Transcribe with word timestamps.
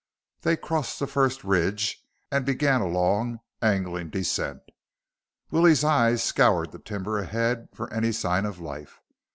They 0.41 0.57
crossed 0.57 0.97
the 0.97 1.05
first 1.05 1.43
ridge 1.43 2.01
and 2.31 2.43
began 2.43 2.81
a 2.81 2.87
long, 2.87 3.41
angling 3.61 4.09
descent. 4.09 4.63
Willie's 5.51 5.83
eyes 5.83 6.23
scoured 6.23 6.71
the 6.71 6.79
timber 6.79 7.19
ahead 7.19 7.67
for 7.75 7.93
any 7.93 8.11
sign 8.11 8.45
of 8.47 8.59
life. 8.59 8.99